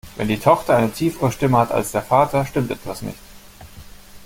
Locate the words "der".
1.91-2.01